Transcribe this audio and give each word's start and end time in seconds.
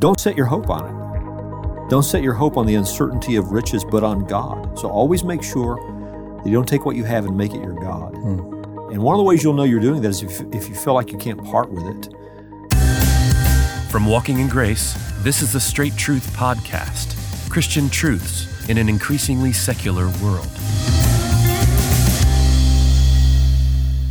Don't 0.00 0.20
set 0.20 0.36
your 0.36 0.46
hope 0.46 0.70
on 0.70 0.86
it. 0.86 1.90
Don't 1.90 2.04
set 2.04 2.22
your 2.22 2.32
hope 2.32 2.56
on 2.56 2.66
the 2.66 2.76
uncertainty 2.76 3.34
of 3.34 3.50
riches, 3.50 3.84
but 3.84 4.04
on 4.04 4.24
God. 4.26 4.78
So 4.78 4.88
always 4.88 5.24
make 5.24 5.42
sure 5.42 5.74
that 6.36 6.48
you 6.48 6.54
don't 6.54 6.68
take 6.68 6.86
what 6.86 6.94
you 6.94 7.02
have 7.02 7.24
and 7.24 7.36
make 7.36 7.52
it 7.52 7.60
your 7.60 7.74
God. 7.74 8.14
Hmm. 8.14 8.38
And 8.92 9.02
one 9.02 9.16
of 9.16 9.18
the 9.18 9.24
ways 9.24 9.42
you'll 9.42 9.54
know 9.54 9.64
you're 9.64 9.80
doing 9.80 10.00
that 10.02 10.08
is 10.08 10.22
if, 10.22 10.40
if 10.54 10.68
you 10.68 10.76
feel 10.76 10.94
like 10.94 11.10
you 11.10 11.18
can't 11.18 11.42
part 11.44 11.68
with 11.72 11.84
it. 11.84 12.14
From 13.90 14.06
Walking 14.06 14.38
in 14.38 14.48
Grace, 14.48 14.94
this 15.24 15.42
is 15.42 15.52
the 15.52 15.58
Straight 15.58 15.96
Truth 15.96 16.30
Podcast 16.30 17.16
Christian 17.50 17.90
truths 17.90 18.68
in 18.68 18.78
an 18.78 18.88
increasingly 18.88 19.52
secular 19.52 20.06
world. 20.22 20.46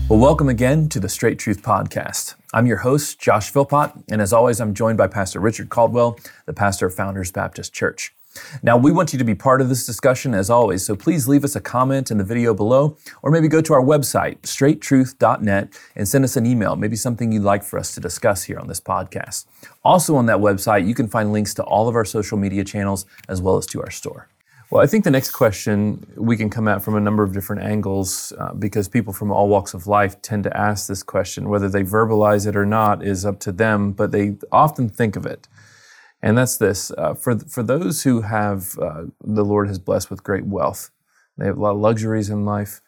Well, 0.09 0.19
welcome 0.19 0.49
again 0.49 0.89
to 0.89 0.99
the 0.99 1.07
Straight 1.07 1.39
Truth 1.39 1.61
Podcast. 1.61 2.35
I'm 2.57 2.65
your 2.65 2.77
host, 2.77 3.19
Josh 3.19 3.53
Philpott, 3.53 3.91
and 4.09 4.19
as 4.19 4.33
always, 4.33 4.59
I'm 4.59 4.73
joined 4.73 4.97
by 4.97 5.05
Pastor 5.05 5.39
Richard 5.39 5.69
Caldwell, 5.69 6.17
the 6.47 6.53
pastor 6.53 6.87
of 6.87 6.95
Founders 6.95 7.31
Baptist 7.31 7.71
Church. 7.71 8.15
Now, 8.63 8.77
we 8.77 8.91
want 8.91 9.13
you 9.13 9.19
to 9.19 9.23
be 9.23 9.35
part 9.35 9.61
of 9.61 9.69
this 9.69 9.85
discussion 9.85 10.33
as 10.33 10.49
always, 10.49 10.83
so 10.83 10.95
please 10.95 11.27
leave 11.27 11.43
us 11.43 11.55
a 11.55 11.61
comment 11.61 12.09
in 12.09 12.17
the 12.17 12.23
video 12.23 12.55
below, 12.55 12.97
or 13.21 13.29
maybe 13.29 13.47
go 13.47 13.61
to 13.61 13.73
our 13.73 13.83
website, 13.83 14.39
straighttruth.net, 14.41 15.79
and 15.95 16.07
send 16.07 16.23
us 16.23 16.35
an 16.35 16.47
email, 16.47 16.75
maybe 16.75 16.95
something 16.95 17.31
you'd 17.31 17.43
like 17.43 17.61
for 17.61 17.77
us 17.77 17.93
to 17.93 17.99
discuss 17.99 18.45
here 18.45 18.57
on 18.57 18.67
this 18.67 18.81
podcast. 18.81 19.45
Also, 19.85 20.15
on 20.15 20.25
that 20.25 20.37
website, 20.37 20.87
you 20.87 20.95
can 20.95 21.07
find 21.07 21.31
links 21.31 21.53
to 21.53 21.63
all 21.63 21.87
of 21.87 21.93
our 21.93 22.05
social 22.05 22.39
media 22.39 22.63
channels 22.63 23.05
as 23.29 23.39
well 23.39 23.57
as 23.57 23.67
to 23.67 23.79
our 23.81 23.91
store. 23.91 24.29
Well, 24.69 24.83
I 24.83 24.87
think 24.87 25.05
the 25.05 25.11
next 25.11 25.31
question 25.31 26.05
we 26.17 26.35
can 26.35 26.49
come 26.49 26.67
at 26.67 26.81
from 26.81 26.95
a 26.95 26.99
number 26.99 27.23
of 27.23 27.31
different 27.31 27.61
angles 27.61 28.33
uh, 28.37 28.53
because 28.53 28.89
people 28.89 29.13
from 29.13 29.31
all 29.31 29.47
walks 29.47 29.73
of 29.73 29.87
life 29.87 30.21
tend 30.21 30.43
to 30.43 30.57
ask 30.57 30.87
this 30.87 31.03
question. 31.03 31.47
Whether 31.47 31.69
they 31.69 31.83
verbalize 31.83 32.45
it 32.45 32.55
or 32.57 32.65
not 32.65 33.01
is 33.01 33.25
up 33.25 33.39
to 33.41 33.53
them, 33.53 33.93
but 33.93 34.11
they 34.11 34.35
often 34.51 34.89
think 34.89 35.15
of 35.15 35.25
it. 35.25 35.47
And 36.21 36.37
that's 36.37 36.57
this 36.57 36.91
uh, 36.97 37.13
for, 37.13 37.39
for 37.39 37.63
those 37.63 38.03
who 38.03 38.21
have 38.21 38.77
uh, 38.77 39.03
the 39.23 39.45
Lord 39.45 39.69
has 39.69 39.79
blessed 39.79 40.09
with 40.09 40.23
great 40.23 40.45
wealth, 40.45 40.91
they 41.37 41.45
have 41.45 41.57
a 41.57 41.61
lot 41.61 41.71
of 41.71 41.79
luxuries 41.79 42.29
in 42.29 42.43
life. 42.43 42.81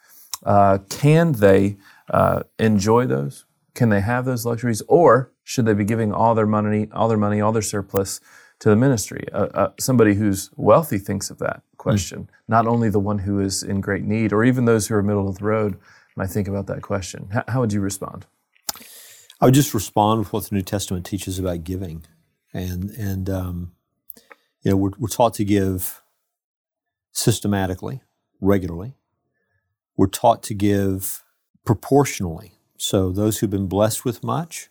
Uh, 0.45 0.79
can 0.89 1.33
they 1.33 1.77
uh, 2.09 2.43
enjoy 2.57 3.05
those? 3.05 3.45
Can 3.73 3.87
they 3.87 4.01
have 4.01 4.25
those 4.25 4.45
luxuries? 4.45 4.81
Or 4.89 5.31
should 5.45 5.65
they 5.65 5.73
be 5.73 5.85
giving 5.85 6.11
all 6.11 6.35
their 6.35 6.45
money, 6.45 6.89
all 6.91 7.07
their 7.07 7.17
money, 7.17 7.39
all 7.39 7.53
their 7.53 7.61
surplus 7.61 8.19
to 8.59 8.69
the 8.69 8.75
ministry? 8.75 9.25
Uh, 9.33 9.47
uh, 9.53 9.71
somebody 9.79 10.13
who's 10.15 10.49
wealthy 10.55 10.97
thinks 10.97 11.29
of 11.29 11.39
that 11.39 11.61
question, 11.77 12.23
mm. 12.23 12.27
not 12.47 12.67
only 12.67 12.89
the 12.89 12.99
one 12.99 13.19
who 13.19 13.39
is 13.39 13.63
in 13.63 13.81
great 13.81 14.03
need, 14.03 14.33
or 14.33 14.43
even 14.43 14.65
those 14.65 14.87
who 14.87 14.95
are 14.95 15.03
middle 15.03 15.27
of 15.27 15.39
the 15.39 15.45
road 15.45 15.77
might 16.15 16.29
think 16.29 16.47
about 16.47 16.67
that 16.67 16.81
question. 16.81 17.29
H- 17.33 17.43
how 17.47 17.61
would 17.61 17.73
you 17.73 17.81
respond? 17.81 18.25
I 19.41 19.45
would 19.45 19.53
just 19.53 19.73
respond 19.73 20.19
with 20.19 20.33
what 20.33 20.49
the 20.49 20.55
New 20.55 20.61
Testament 20.61 21.05
teaches 21.05 21.39
about 21.39 21.63
giving, 21.63 22.05
and 22.53 22.89
and 22.91 23.29
um, 23.29 23.71
you 24.61 24.71
know 24.71 24.77
we're, 24.77 24.91
we're 24.99 25.07
taught 25.07 25.33
to 25.35 25.45
give 25.45 26.01
systematically, 27.13 28.01
regularly. 28.41 28.95
We're 29.95 30.07
taught 30.07 30.43
to 30.43 30.53
give 30.53 31.23
proportionally. 31.65 32.53
So 32.77 33.11
those 33.11 33.39
who've 33.39 33.49
been 33.49 33.67
blessed 33.67 34.05
with 34.05 34.23
much, 34.23 34.69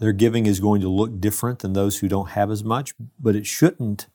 their 0.00 0.12
giving 0.12 0.46
is 0.46 0.60
going 0.60 0.80
to 0.80 0.88
look 0.88 1.20
different 1.20 1.60
than 1.60 1.74
those 1.74 1.98
who 1.98 2.08
don't 2.08 2.30
have 2.30 2.50
as 2.50 2.64
much, 2.64 2.94
but 3.18 3.36
it 3.36 3.46
shouldn't 3.46 4.06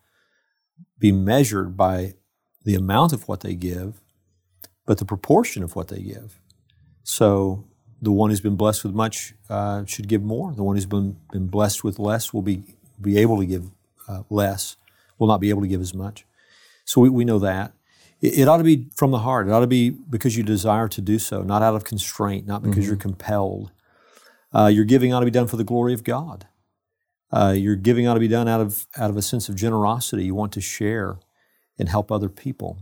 be 0.98 1.12
measured 1.12 1.78
by 1.78 2.16
the 2.64 2.76
amount 2.76 3.14
of 3.14 3.28
what 3.28 3.42
they 3.42 3.54
give, 3.54 4.02
but 4.86 4.98
the 4.98 5.06
proportion 5.06 5.64
of 5.64 5.76
what 5.76 5.88
they 5.88 6.02
give. 6.02 6.42
So 7.04 7.66
the 8.02 8.12
one 8.12 8.32
who's 8.32 8.42
been 8.42 8.56
blessed 8.56 8.84
with 8.84 8.96
much 8.96 9.36
uh, 9.48 9.86
should 9.86 10.08
give 10.08 10.24
more. 10.24 10.54
The 10.54 10.64
one 10.64 10.76
who's 10.76 10.88
been, 10.88 11.18
been 11.32 11.48
blessed 11.48 11.84
with 11.84 12.00
less 12.00 12.34
will 12.34 12.42
be, 12.42 12.64
be 13.00 13.20
able 13.20 13.38
to 13.40 13.46
give 13.46 13.70
uh, 14.08 14.24
less, 14.32 14.78
will 15.20 15.28
not 15.28 15.40
be 15.40 15.50
able 15.52 15.62
to 15.62 15.68
give 15.68 15.82
as 15.82 15.94
much. 15.94 16.26
So 16.84 17.02
we, 17.02 17.10
we 17.10 17.26
know 17.26 17.40
that. 17.40 17.74
It, 18.22 18.40
it, 18.40 18.48
ought 18.48 18.58
to 18.58 18.64
be 18.64 18.88
from 18.96 19.12
the 19.12 19.20
heart. 19.20 19.48
It 19.48 19.52
ought 19.52 19.60
to 19.60 19.68
be 19.68 19.92
because 19.92 20.36
you 20.36 20.42
desire 20.42 20.88
to 20.88 21.02
do 21.02 21.20
so, 21.20 21.44
not 21.44 21.62
out 21.62 21.76
of 21.76 21.84
constraint, 21.84 22.48
not 22.48 22.64
because 22.64 22.78
mm-hmm. 22.78 22.88
you're 22.88 22.98
compelled. 22.98 23.72
Uh, 24.56 24.68
your 24.68 24.86
giving 24.86 25.14
ought 25.14 25.20
to 25.20 25.26
be 25.26 25.32
done 25.32 25.48
for 25.48 25.58
the 25.58 25.64
glory 25.64 25.94
of 25.94 26.04
God. 26.04 26.48
Uh, 27.32 27.54
your 27.56 27.76
giving 27.76 28.08
ought 28.08 28.14
to 28.14 28.20
be 28.20 28.28
done 28.28 28.48
out 28.48 28.62
of, 28.62 28.88
out 28.96 29.10
of 29.10 29.18
a 29.18 29.22
sense 29.22 29.50
of 29.50 29.56
generosity. 29.56 30.24
You 30.24 30.36
want 30.36 30.54
to 30.54 30.62
share 30.62 31.20
and 31.78 31.90
help 31.90 32.12
other 32.12 32.30
people. 32.30 32.78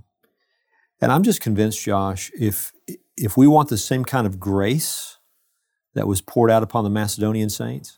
And 1.01 1.11
I'm 1.11 1.23
just 1.23 1.41
convinced, 1.41 1.81
Josh, 1.81 2.31
if, 2.39 2.71
if 3.17 3.35
we 3.35 3.47
want 3.47 3.69
the 3.69 3.77
same 3.77 4.05
kind 4.05 4.27
of 4.27 4.39
grace 4.39 5.17
that 5.95 6.07
was 6.07 6.21
poured 6.21 6.51
out 6.51 6.61
upon 6.61 6.83
the 6.83 6.89
Macedonian 6.89 7.49
saints, 7.49 7.97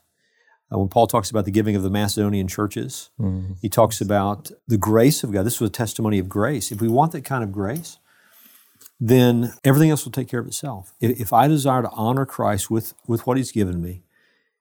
uh, 0.74 0.80
when 0.80 0.88
Paul 0.88 1.08
talks 1.08 1.30
about 1.30 1.46
the 1.46 1.52
giving 1.52 1.76
of 1.76 1.84
the 1.84 1.90
Macedonian 1.90 2.48
churches, 2.48 3.10
mm-hmm. 3.20 3.54
he 3.62 3.68
talks 3.68 4.00
about 4.00 4.50
the 4.68 4.78
grace 4.78 5.24
of 5.24 5.32
God. 5.32 5.46
This 5.46 5.60
was 5.60 5.70
a 5.70 5.74
testimony 5.74 6.18
of 6.18 6.30
grace. 6.30 6.72
If 6.72 6.82
we 6.82 6.88
want 6.88 7.12
that 7.12 7.26
kind 7.26 7.44
of 7.44 7.52
grace, 7.52 8.00
then 9.00 9.54
everything 9.64 9.90
else 9.90 10.06
will 10.06 10.12
take 10.12 10.28
care 10.28 10.40
of 10.40 10.48
itself. 10.48 10.94
If, 11.00 11.20
if 11.20 11.34
I 11.34 11.48
desire 11.48 11.82
to 11.82 11.90
honor 11.92 12.26
Christ 12.26 12.72
with, 12.72 12.94
with 13.08 13.28
what 13.28 13.38
he's 13.38 13.52
given 13.52 13.82
me, 13.82 14.04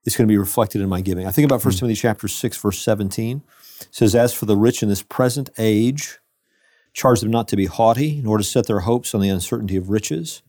it's 0.04 0.16
going 0.16 0.28
to 0.28 0.32
be 0.32 0.38
reflected 0.38 0.80
in 0.80 0.88
my 0.88 1.00
giving. 1.00 1.26
I 1.26 1.30
think 1.30 1.46
about 1.46 1.64
1 1.64 1.74
mm. 1.74 1.78
Timothy 1.78 1.94
chapter 1.94 2.28
6, 2.28 2.56
verse 2.58 2.78
17. 2.80 3.42
It 3.80 3.88
says, 3.90 4.14
As 4.14 4.34
for 4.34 4.46
the 4.46 4.56
rich 4.56 4.82
in 4.82 4.88
this 4.88 5.02
present 5.02 5.50
age, 5.56 6.18
charge 6.92 7.20
them 7.20 7.30
not 7.30 7.48
to 7.48 7.56
be 7.56 7.66
haughty, 7.66 8.20
nor 8.22 8.38
to 8.38 8.44
set 8.44 8.66
their 8.66 8.80
hopes 8.80 9.14
on 9.14 9.20
the 9.20 9.28
uncertainty 9.28 9.76
of 9.76 9.88
riches, 9.88 10.42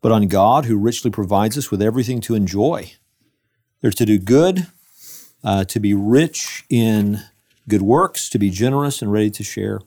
but 0.00 0.12
on 0.12 0.28
God, 0.28 0.64
who 0.64 0.76
richly 0.76 1.10
provides 1.10 1.56
us 1.56 1.70
with 1.70 1.80
everything 1.80 2.20
to 2.22 2.34
enjoy. 2.34 2.92
They're 3.80 3.90
to 3.92 4.06
do 4.06 4.18
good, 4.18 4.66
uh, 5.44 5.64
to 5.64 5.80
be 5.80 5.94
rich 5.94 6.64
in 6.68 7.20
good 7.68 7.82
works, 7.82 8.28
to 8.30 8.38
be 8.38 8.50
generous 8.50 9.00
and 9.00 9.12
ready 9.12 9.30
to 9.30 9.44
share, 9.44 9.80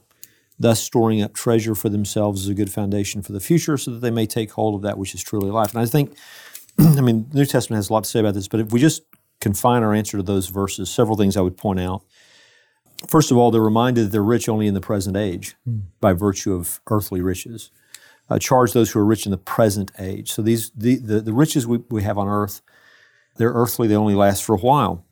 thus 0.59 0.81
storing 0.81 1.21
up 1.21 1.33
treasure 1.33 1.75
for 1.75 1.89
themselves 1.89 2.43
as 2.43 2.49
a 2.49 2.53
good 2.53 2.71
foundation 2.71 3.21
for 3.21 3.31
the 3.31 3.39
future, 3.39 3.77
so 3.77 3.91
that 3.91 3.99
they 3.99 4.11
may 4.11 4.25
take 4.25 4.51
hold 4.51 4.75
of 4.75 4.81
that 4.81 4.97
which 4.97 5.15
is 5.15 5.23
truly 5.23 5.49
life. 5.49 5.73
And 5.73 5.81
I 5.81 5.85
think 5.85 6.15
I 6.79 7.01
mean, 7.01 7.27
the 7.29 7.39
New 7.39 7.45
Testament 7.45 7.77
has 7.77 7.89
a 7.89 7.93
lot 7.93 8.03
to 8.03 8.09
say 8.09 8.19
about 8.19 8.33
this, 8.33 8.47
but 8.47 8.59
if 8.59 8.71
we 8.71 8.79
just 8.79 9.03
confine 9.41 9.83
our 9.83 9.93
answer 9.93 10.17
to 10.17 10.23
those 10.23 10.47
verses, 10.47 10.89
several 10.89 11.17
things 11.17 11.37
I 11.37 11.41
would 11.41 11.57
point 11.57 11.79
out. 11.79 12.03
First 13.07 13.31
of 13.31 13.37
all, 13.37 13.51
they're 13.51 13.61
reminded 13.61 14.07
that 14.07 14.11
they're 14.11 14.21
rich 14.21 14.49
only 14.49 14.67
in 14.67 14.73
the 14.73 14.81
present 14.81 15.15
age 15.15 15.55
mm. 15.67 15.83
by 16.01 16.13
virtue 16.13 16.53
of 16.53 16.81
earthly 16.87 17.21
riches. 17.21 17.71
Uh, 18.29 18.37
charge 18.37 18.73
those 18.73 18.91
who 18.91 18.99
are 18.99 19.05
rich 19.05 19.25
in 19.25 19.31
the 19.31 19.37
present 19.37 19.91
age. 19.97 20.31
So 20.31 20.41
these 20.41 20.69
the, 20.71 20.97
the, 20.97 21.21
the 21.21 21.33
riches 21.33 21.65
we, 21.65 21.79
we 21.89 22.03
have 22.03 22.17
on 22.17 22.27
earth, 22.27 22.61
they're 23.37 23.53
earthly, 23.53 23.87
they 23.87 23.95
only 23.95 24.15
last 24.15 24.43
for 24.43 24.53
a 24.53 24.59
while. 24.59 25.05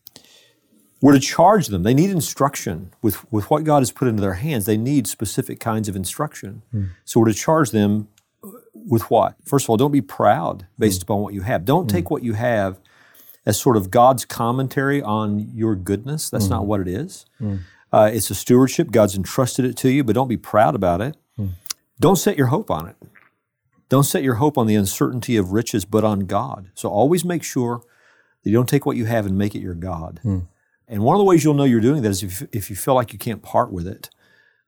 We're 1.01 1.13
to 1.13 1.19
charge 1.19 1.67
them. 1.67 1.83
They 1.83 1.93
need 1.93 2.09
instruction. 2.09 2.91
With, 3.01 3.31
with 3.31 3.49
what 3.51 3.63
God 3.63 3.79
has 3.79 3.91
put 3.91 4.07
into 4.07 4.21
their 4.21 4.33
hands, 4.33 4.65
they 4.65 4.77
need 4.77 5.07
specific 5.07 5.59
kinds 5.59 5.87
of 5.87 5.95
instruction. 5.95 6.63
Mm. 6.73 6.89
So 7.05 7.19
we're 7.19 7.27
to 7.27 7.33
charge 7.33 7.71
them 7.71 8.07
with 8.73 9.09
what? 9.11 9.35
First 9.45 9.65
of 9.65 9.69
all, 9.69 9.77
don't 9.77 9.91
be 9.91 10.01
proud 10.01 10.65
based 10.79 11.01
mm. 11.01 11.03
upon 11.03 11.21
what 11.21 11.33
you 11.33 11.41
have. 11.41 11.65
Don't 11.65 11.87
mm. 11.87 11.91
take 11.91 12.09
what 12.09 12.23
you 12.23 12.33
have 12.33 12.79
as 13.45 13.59
sort 13.59 13.77
of 13.77 13.91
God's 13.91 14.25
commentary 14.25 15.01
on 15.01 15.51
your 15.53 15.75
goodness. 15.75 16.29
That's 16.29 16.47
mm. 16.47 16.51
not 16.51 16.65
what 16.65 16.81
it 16.81 16.87
is. 16.87 17.25
Mm. 17.41 17.59
Uh, 17.91 18.09
it's 18.11 18.29
a 18.29 18.35
stewardship. 18.35 18.91
God's 18.91 19.15
entrusted 19.15 19.65
it 19.65 19.77
to 19.77 19.89
you, 19.89 20.03
but 20.03 20.15
don't 20.15 20.27
be 20.27 20.37
proud 20.37 20.75
about 20.75 21.01
it. 21.01 21.15
Mm. 21.39 21.51
Don't 21.99 22.17
set 22.17 22.37
your 22.37 22.47
hope 22.47 22.69
on 22.69 22.87
it. 22.87 22.95
Don't 23.89 24.03
set 24.03 24.21
your 24.21 24.35
hope 24.35 24.57
on 24.57 24.67
the 24.67 24.75
uncertainty 24.75 25.37
of 25.37 25.53
riches, 25.53 25.85
but 25.85 26.03
on 26.03 26.21
God. 26.21 26.71
So 26.73 26.89
always 26.89 27.23
make 27.23 27.43
sure 27.43 27.81
that 28.43 28.49
you 28.49 28.55
don't 28.55 28.67
take 28.67 28.85
what 28.85 28.97
you 28.97 29.05
have 29.05 29.25
and 29.25 29.37
make 29.37 29.55
it 29.55 29.61
your 29.61 29.73
God. 29.73 30.19
Mm. 30.23 30.47
And 30.87 31.03
one 31.03 31.15
of 31.15 31.19
the 31.19 31.25
ways 31.25 31.43
you'll 31.43 31.53
know 31.53 31.65
you're 31.65 31.81
doing 31.81 32.01
that 32.01 32.09
is 32.09 32.23
if, 32.23 32.43
if 32.53 32.69
you 32.69 32.75
feel 32.75 32.93
like 32.93 33.11
you 33.11 33.19
can't 33.19 33.41
part 33.41 33.71
with 33.71 33.87
it, 33.87 34.09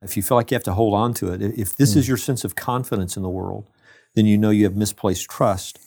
if 0.01 0.15
you 0.15 0.23
feel 0.23 0.37
like 0.37 0.51
you 0.51 0.55
have 0.55 0.63
to 0.63 0.73
hold 0.73 0.93
on 0.93 1.13
to 1.15 1.31
it, 1.31 1.41
if 1.41 1.75
this 1.75 1.95
is 1.95 2.07
your 2.07 2.17
sense 2.17 2.43
of 2.43 2.55
confidence 2.55 3.17
in 3.17 3.23
the 3.23 3.29
world, 3.29 3.69
then 4.15 4.25
you 4.25 4.37
know 4.37 4.49
you 4.49 4.63
have 4.63 4.75
misplaced 4.75 5.29
trust. 5.29 5.79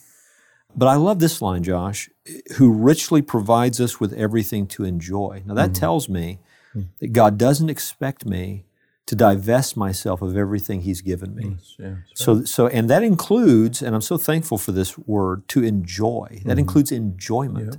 But 0.75 0.87
I 0.87 0.95
love 0.95 1.19
this 1.19 1.41
line, 1.41 1.63
Josh, 1.63 2.09
who 2.57 2.71
richly 2.71 3.21
provides 3.21 3.79
us 3.79 3.99
with 3.99 4.13
everything 4.13 4.67
to 4.67 4.83
enjoy. 4.83 5.43
Now, 5.45 5.53
that 5.55 5.71
mm-hmm. 5.71 5.73
tells 5.73 6.09
me 6.09 6.39
mm-hmm. 6.75 6.89
that 6.99 7.13
God 7.13 7.37
doesn't 7.37 7.69
expect 7.69 8.25
me 8.25 8.65
to 9.05 9.15
divest 9.15 9.75
myself 9.75 10.21
of 10.21 10.37
everything 10.37 10.81
He's 10.81 11.01
given 11.01 11.35
me. 11.35 11.57
Yes, 11.57 11.75
yeah, 11.77 11.95
so, 12.15 12.35
right. 12.35 12.47
so, 12.47 12.67
and 12.67 12.89
that 12.89 13.03
includes, 13.03 13.81
and 13.81 13.93
I'm 13.93 14.01
so 14.01 14.17
thankful 14.17 14.57
for 14.57 14.71
this 14.71 14.97
word, 14.97 15.47
to 15.49 15.63
enjoy. 15.63 16.27
That 16.29 16.51
mm-hmm. 16.51 16.59
includes 16.59 16.91
enjoyment. 16.91 17.77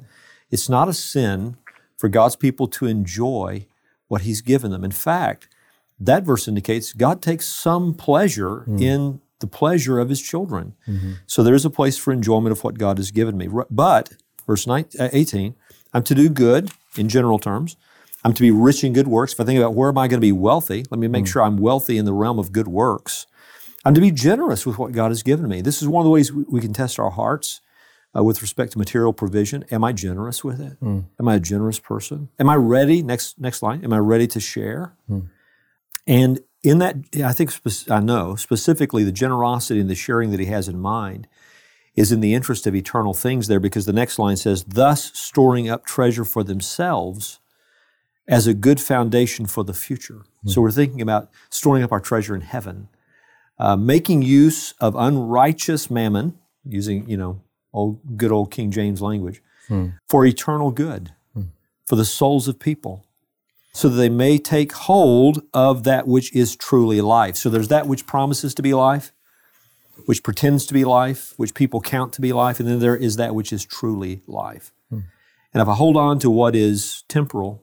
It's 0.51 0.69
not 0.69 0.89
a 0.89 0.93
sin 0.93 1.57
for 2.05 2.11
God's 2.11 2.37
people 2.37 2.69
to 2.69 2.85
enjoy 2.85 3.65
what 4.09 4.21
He's 4.21 4.43
given 4.43 4.71
them. 4.71 4.85
In 4.85 4.91
fact, 4.91 5.49
that 5.99 6.23
verse 6.23 6.47
indicates 6.47 6.93
God 6.93 7.23
takes 7.23 7.47
some 7.47 7.95
pleasure 7.95 8.67
mm. 8.69 8.79
in 8.79 9.23
the 9.39 9.47
pleasure 9.47 9.99
of 9.99 10.11
his 10.11 10.21
children. 10.21 10.75
Mm-hmm. 10.87 11.13
So 11.27 11.43
there 11.43 11.55
is 11.55 11.65
a 11.65 11.71
place 11.71 11.97
for 11.97 12.13
enjoyment 12.13 12.53
of 12.53 12.63
what 12.63 12.77
God 12.77 12.99
has 12.99 13.11
given 13.11 13.39
me. 13.39 13.49
But, 13.71 14.19
verse 14.47 14.67
19, 14.67 15.01
uh, 15.01 15.09
18, 15.15 15.55
I'm 15.95 16.03
to 16.03 16.15
do 16.15 16.29
good 16.29 16.73
in 16.99 17.09
general 17.09 17.39
terms. 17.39 17.79
I'm 18.23 18.35
to 18.35 18.43
be 18.43 18.51
rich 18.51 18.85
in 18.85 18.93
good 18.93 19.09
works. 19.09 19.33
If 19.33 19.41
I 19.41 19.45
think 19.45 19.59
about 19.59 19.73
where 19.73 19.89
am 19.89 19.97
I 19.97 20.07
going 20.07 20.21
to 20.21 20.27
be 20.27 20.31
wealthy, 20.31 20.85
let 20.91 21.01
me 21.01 21.09
make 21.09 21.25
mm. 21.25 21.29
sure 21.29 21.43
I'm 21.43 21.57
wealthy 21.57 21.97
in 21.97 22.05
the 22.05 22.13
realm 22.13 22.39
of 22.39 22.53
good 22.53 22.69
works. 22.69 23.27
I'm 23.83 23.95
to 23.95 24.01
be 24.03 24.11
generous 24.11 24.67
with 24.67 24.77
what 24.77 24.93
God 24.93 25.11
has 25.11 25.23
given 25.23 25.49
me. 25.49 25.63
This 25.63 25.81
is 25.81 25.89
one 25.89 26.03
of 26.03 26.05
the 26.05 26.11
ways 26.11 26.31
we, 26.31 26.45
we 26.51 26.61
can 26.61 26.75
test 26.75 26.99
our 26.99 27.13
hearts. 27.13 27.63
Uh, 28.17 28.23
with 28.23 28.43
respect 28.43 28.73
to 28.73 28.79
material 28.79 29.13
provision? 29.13 29.65
Am 29.71 29.83
I 29.85 29.93
generous 29.93 30.43
with 30.45 30.61
it? 30.61 30.77
Am 31.19 31.29
I 31.29 31.35
a 31.37 31.41
generous 31.41 31.79
person? 31.79 32.29
Am 32.39 32.49
I 32.49 32.55
ready? 32.57 33.03
Next 33.03 33.39
next 33.41 33.63
line. 33.63 33.85
Am 33.85 33.93
I 33.93 33.99
ready 33.99 34.27
to 34.29 34.41
share? 34.41 34.95
And 36.07 36.41
in 36.63 36.79
that, 36.79 36.97
I 37.25 37.33
think 37.33 37.51
spe- 37.51 37.91
I 37.91 38.01
know 38.01 38.37
specifically 38.37 39.05
the 39.05 39.13
generosity 39.13 39.81
and 39.81 39.91
the 39.91 39.95
sharing 39.95 40.31
that 40.31 40.41
he 40.41 40.47
has 40.47 40.69
in 40.69 40.79
mind 40.79 41.27
is 41.95 42.11
in 42.11 42.21
the 42.21 42.35
interest 42.35 42.67
of 42.67 42.75
eternal 42.75 43.15
things 43.15 43.47
there 43.47 43.61
because 43.61 43.87
the 43.87 43.93
next 43.93 44.19
line 44.19 44.37
says, 44.37 44.65
thus 44.65 45.13
storing 45.17 45.69
up 45.69 45.85
treasure 45.87 46.25
for 46.25 46.43
themselves 46.43 47.39
as 48.27 48.47
a 48.47 48.55
good 48.55 48.81
foundation 48.81 49.47
for 49.47 49.63
the 49.65 49.75
future. 49.75 50.23
So 50.47 50.61
we're 50.61 50.73
thinking 50.73 51.01
about 51.01 51.31
storing 51.51 51.83
up 51.83 51.93
our 51.93 52.01
treasure 52.01 52.35
in 52.35 52.41
heaven, 52.41 52.89
uh, 53.59 53.77
making 53.77 54.23
use 54.23 54.73
of 54.81 54.95
unrighteous 54.97 55.91
mammon, 55.91 56.37
using, 56.67 57.09
you 57.09 57.17
know, 57.17 57.41
old, 57.75 58.17
good 58.17 58.33
old 58.33 58.51
King 58.51 58.71
James 58.71 59.03
language, 59.03 59.43
hmm. 59.69 59.89
for 60.09 60.25
eternal 60.25 60.71
good, 60.71 61.13
hmm. 61.35 61.43
for 61.85 61.97
the 61.97 62.05
souls 62.07 62.49
of 62.49 62.59
people 62.59 63.05
so 63.75 63.89
that 63.89 63.97
they 63.97 64.09
may 64.09 64.39
take 64.39 64.73
hold 64.73 65.43
of 65.53 65.83
that 65.83 66.07
which 66.07 66.33
is 66.33 66.55
truly 66.55 67.01
life. 67.01 67.37
So 67.37 67.51
there's 67.51 67.69
that 67.69 67.89
which 67.89 68.07
promises 68.07 68.55
to 68.55 68.63
be 68.63 68.73
life, 68.73 69.13
which 70.07 70.23
pretends 70.23 70.65
to 70.67 70.75
be 70.75 70.85
life, 70.85 71.35
which 71.37 71.55
people 71.55 71.81
count 71.81 72.13
to 72.15 72.21
be 72.21 72.33
life, 72.33 72.61
and 72.61 72.69
then 72.69 72.79
there 72.79 72.97
is 72.97 73.17
that 73.17 73.35
which 73.35 73.53
is 73.53 73.65
truly 73.65 74.23
life. 74.29 74.73
Hmm. 74.91 75.01
And 75.53 75.61
if 75.61 75.67
I 75.67 75.75
hold 75.75 75.97
on 75.97 76.21
to 76.21 76.31
what 76.31 76.55
is 76.55 77.03
temporal 77.09 77.63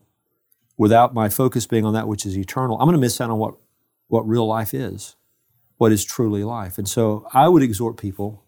without 0.76 1.14
my 1.14 1.30
focus 1.30 1.66
being 1.66 1.86
on 1.86 1.94
that 1.94 2.06
which 2.06 2.26
is 2.26 2.36
eternal, 2.36 2.76
I'm 2.78 2.86
going 2.86 2.94
to 2.94 3.00
miss 3.00 3.18
out 3.18 3.30
on 3.30 3.38
what, 3.38 3.54
what 4.08 4.28
real 4.28 4.46
life 4.46 4.74
is, 4.74 5.16
what 5.78 5.92
is 5.92 6.04
truly 6.04 6.44
life. 6.44 6.76
And 6.76 6.86
so 6.86 7.26
I 7.32 7.48
would 7.48 7.62
exhort 7.62 7.96
people 7.96 8.44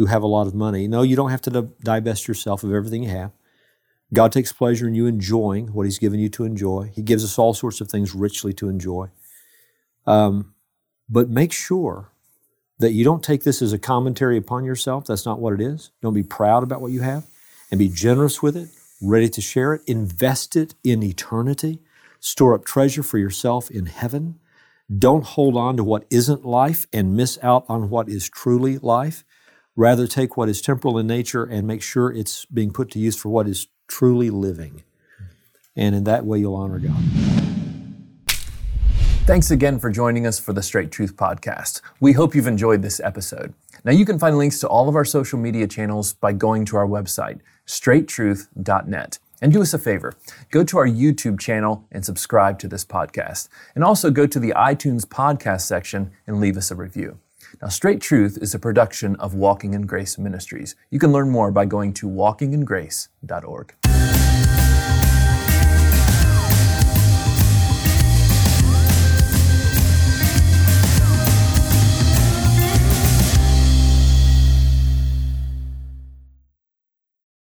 who 0.00 0.06
have 0.06 0.22
a 0.22 0.26
lot 0.26 0.46
of 0.46 0.54
money 0.54 0.88
no, 0.88 1.02
you 1.02 1.14
don't 1.14 1.30
have 1.30 1.42
to 1.42 1.68
divest 1.82 2.26
yourself 2.26 2.64
of 2.64 2.72
everything 2.72 3.02
you 3.02 3.10
have. 3.10 3.32
God 4.14 4.32
takes 4.32 4.50
pleasure 4.50 4.88
in 4.88 4.94
you 4.94 5.04
enjoying 5.04 5.74
what 5.74 5.84
He's 5.84 5.98
given 5.98 6.18
you 6.18 6.30
to 6.30 6.44
enjoy. 6.44 6.90
He 6.94 7.02
gives 7.02 7.22
us 7.22 7.38
all 7.38 7.52
sorts 7.52 7.82
of 7.82 7.88
things 7.88 8.14
richly 8.14 8.54
to 8.54 8.70
enjoy. 8.70 9.10
Um, 10.06 10.54
but 11.06 11.28
make 11.28 11.52
sure 11.52 12.12
that 12.78 12.92
you 12.92 13.04
don't 13.04 13.22
take 13.22 13.44
this 13.44 13.60
as 13.60 13.74
a 13.74 13.78
commentary 13.78 14.38
upon 14.38 14.64
yourself. 14.64 15.04
That's 15.04 15.26
not 15.26 15.38
what 15.38 15.52
it 15.52 15.60
is. 15.60 15.90
Don't 16.00 16.14
be 16.14 16.22
proud 16.22 16.62
about 16.62 16.80
what 16.80 16.92
you 16.92 17.02
have 17.02 17.26
and 17.70 17.78
be 17.78 17.88
generous 17.88 18.42
with 18.42 18.56
it, 18.56 18.70
ready 19.02 19.28
to 19.28 19.42
share 19.42 19.74
it. 19.74 19.82
Invest 19.86 20.56
it 20.56 20.74
in 20.82 21.02
eternity. 21.02 21.80
Store 22.20 22.54
up 22.54 22.64
treasure 22.64 23.02
for 23.02 23.18
yourself 23.18 23.70
in 23.70 23.84
heaven. 23.84 24.38
Don't 24.98 25.24
hold 25.24 25.58
on 25.58 25.76
to 25.76 25.84
what 25.84 26.06
isn't 26.10 26.46
life 26.46 26.86
and 26.90 27.14
miss 27.14 27.38
out 27.42 27.66
on 27.68 27.90
what 27.90 28.08
is 28.08 28.30
truly 28.30 28.78
life. 28.78 29.24
Rather, 29.76 30.06
take 30.06 30.36
what 30.36 30.48
is 30.48 30.60
temporal 30.60 30.98
in 30.98 31.06
nature 31.06 31.44
and 31.44 31.66
make 31.66 31.82
sure 31.82 32.12
it's 32.12 32.44
being 32.46 32.72
put 32.72 32.90
to 32.90 32.98
use 32.98 33.16
for 33.16 33.28
what 33.28 33.46
is 33.46 33.68
truly 33.86 34.30
living. 34.30 34.82
And 35.76 35.94
in 35.94 36.04
that 36.04 36.24
way, 36.24 36.40
you'll 36.40 36.56
honor 36.56 36.78
God. 36.78 36.96
Thanks 39.26 39.50
again 39.52 39.78
for 39.78 39.90
joining 39.90 40.26
us 40.26 40.40
for 40.40 40.52
the 40.52 40.62
Straight 40.62 40.90
Truth 40.90 41.14
Podcast. 41.14 41.82
We 42.00 42.14
hope 42.14 42.34
you've 42.34 42.48
enjoyed 42.48 42.82
this 42.82 42.98
episode. 42.98 43.54
Now, 43.84 43.92
you 43.92 44.04
can 44.04 44.18
find 44.18 44.36
links 44.36 44.58
to 44.60 44.68
all 44.68 44.88
of 44.88 44.96
our 44.96 45.04
social 45.04 45.38
media 45.38 45.68
channels 45.68 46.14
by 46.14 46.32
going 46.32 46.64
to 46.66 46.76
our 46.76 46.86
website, 46.86 47.38
straighttruth.net. 47.66 49.18
And 49.40 49.52
do 49.52 49.62
us 49.62 49.72
a 49.72 49.78
favor 49.78 50.14
go 50.50 50.64
to 50.64 50.78
our 50.78 50.86
YouTube 50.86 51.38
channel 51.38 51.86
and 51.92 52.04
subscribe 52.04 52.58
to 52.58 52.68
this 52.68 52.84
podcast. 52.84 53.48
And 53.74 53.84
also 53.84 54.10
go 54.10 54.26
to 54.26 54.40
the 54.40 54.52
iTunes 54.56 55.06
podcast 55.06 55.62
section 55.62 56.10
and 56.26 56.40
leave 56.40 56.56
us 56.56 56.70
a 56.70 56.74
review. 56.74 57.18
Now, 57.60 57.68
Straight 57.68 58.00
Truth 58.00 58.38
is 58.40 58.54
a 58.54 58.58
production 58.58 59.16
of 59.16 59.34
Walking 59.34 59.74
in 59.74 59.82
Grace 59.82 60.18
Ministries. 60.18 60.76
You 60.90 60.98
can 60.98 61.12
learn 61.12 61.30
more 61.30 61.50
by 61.50 61.64
going 61.66 61.92
to 61.94 62.08
walkingingrace.org. 62.08 63.74